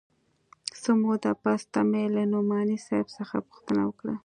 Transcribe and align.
څه 0.81 0.91
موده 1.01 1.31
پس 1.43 1.61
ته 1.71 1.79
مې 1.89 2.03
له 2.15 2.23
نعماني 2.31 2.77
صاحب 2.85 3.07
څخه 3.17 3.35
پوښتنه 3.47 3.81
وکړه. 3.85 4.15